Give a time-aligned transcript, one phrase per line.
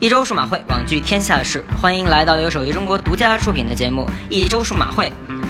[0.00, 5.06] 一周数码会，网聚天下事，欢迎来到由手机中国独家出品的节目《一周数码会》。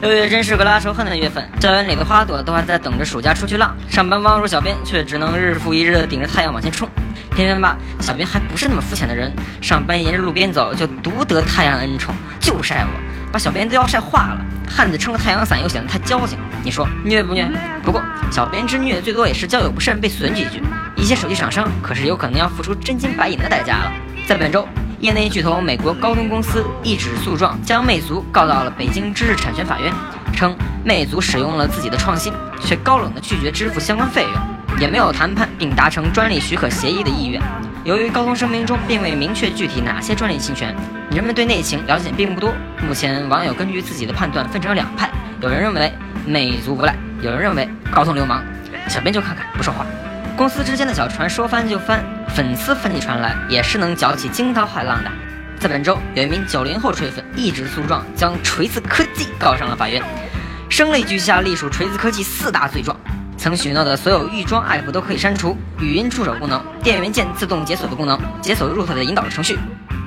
[0.00, 6.88] 六月真是个拉仇恨的月份，校园里的花朵都还在等着暑假出去浪，上班汪如小编却只能日复一日的顶着太阳往前冲。
[7.36, 13.00] 偏偏吧，小编还不是那么肤浅的人，上班沿着路边走就独得太阳恩宠，就晒我，
[13.32, 14.44] 把小编都要晒化了。
[14.68, 17.48] 汉子撑个太阳伞又显得太矫情，你说虐不虐？
[17.84, 20.60] 不过小编之虐最多也是交友不慎被损几句，
[20.96, 23.92] 一些手机厂商可是有可能要付出真金白银的代价了。
[24.24, 24.66] 在本周，
[25.00, 29.92] 业内巨头美国高通公司一纸诉状将魅族告到了北京知识产权法院，
[30.32, 37.42] 称魅族使用了自己的创新，却高冷的拒绝支付相关费用，也没有谈判并达成专利许可协议的意愿。
[37.84, 40.72] 由于高通声明中并未明确具体哪些专利侵权，
[41.10, 42.54] 人们对内情了解并不多。
[42.86, 45.10] 目前网友根据自己的判断分成两派，
[45.40, 45.92] 有人认为
[46.24, 48.42] 魅族无赖，有人认为高通流氓。
[48.88, 49.84] 小编就看看不说话。
[50.36, 55.10] 公司之间的小船说翻就翻，粉丝翻起船来也是能搅起惊涛骇浪的。
[55.60, 60.02] 在本周，有一名九零后锤粉一纸诉状，将锤子科技告上了法院，
[60.68, 62.96] 声泪俱下隶属锤子科技四大罪状：
[63.36, 69.58] 曾许诺的所有预装 app 都可以删除，语音助手功能、电源键自动解锁的功能、解锁 root 的引导程序，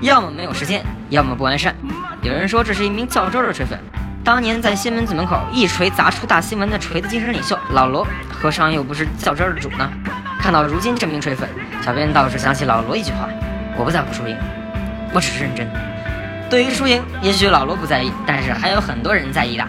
[0.01, 1.73] 要么没有时间，要么不完善。
[2.21, 3.79] 有人说这是一名较真的锤粉。
[4.23, 9.87] 当年在西门子门口一锤砸出大新闻的锤子精神领袖老罗，何尝又不是较真儿的主呢？
[10.45, 11.49] 看到如今这名锤粉，
[11.83, 13.27] 小编倒是想起老罗一句话：
[13.75, 14.37] 我不在乎输赢，
[15.11, 15.67] 我只是认真。
[16.51, 19.67] 对于输赢，也许老罗不在意，但是还有很多人在意的。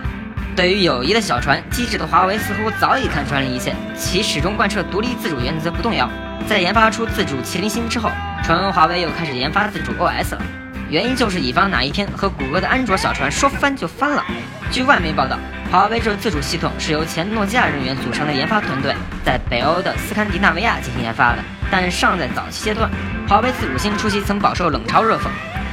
[0.55, 6.07] 对于友谊的小船，机智的华为似乎早已看穿了一切，其始终贯彻独立自主原则不动摇。
[6.47, 8.11] 在研发出自主麒麟芯之后，
[8.45, 10.43] 传闻华为又开始研发自主 OS 了。
[10.91, 14.23] 原因就是以防哪一天和谷歌的安卓小船说翻就翻了。
[14.71, 15.39] 据外媒报道，
[15.71, 21.39] 华为这自主系统是由前诺基亚人员组成的研发团队在北欧的斯堪的纳维亚进行研发的，
[21.71, 22.89] 但尚在早期阶段。
[23.29, 25.23] 华为自主芯初期曾饱受冷嘲热讽，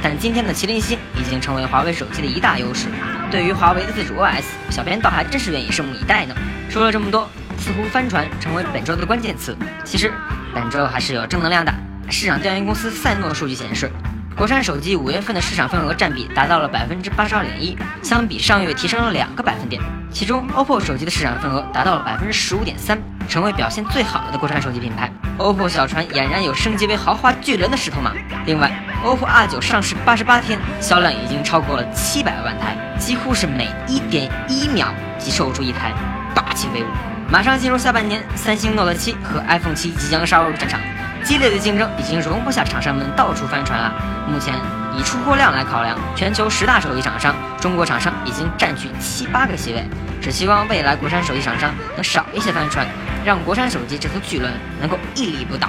[0.02, 2.88] 但今天的麒麟芯已经成为华为手机的一大优势。
[3.30, 6.34] 对于华为的自主 OS，小编倒还真是愿意拭目以待呢。
[6.68, 9.56] 说了这么多，似乎帆船成为本周的关键词。
[9.84, 10.12] 其实
[10.52, 11.72] 本周还是有正能量的。
[12.10, 13.90] 市场调研公司赛诺数据显示。
[14.36, 19.80] 国产手机五月份的市场份额占比达到了百分之八十二点一，相比上月提升了两个百分点。
[20.10, 25.08] 其中，OPPO 手机的市场份额达到了百分之十五点三，成为表现最好的国产手机品牌。
[25.38, 28.12] OPPO 小船俨然有升级为豪华巨轮的势头嘛。
[28.44, 28.72] 另外
[29.04, 35.92] ，OPPO R9 上市八十八天，销量已经超过了七百万台，几乎是每一点一秒即售出一台，
[36.34, 36.86] 霸气威武。
[37.30, 40.80] 马上进入下半年，三星 Note 7和 iPhone 7即将杀入战场。
[41.24, 43.92] 激烈的竞争已经容不下厂商们到处翻船了。
[44.30, 44.54] 目前
[44.94, 49.82] 以出货量来考量，全球十大手机厂商，中国厂商已经占据七八个席位。
[50.20, 52.86] 只希望未来国产手机厂商能少一些翻船，
[53.24, 55.68] 让国产手机这艘巨轮能够屹立不倒。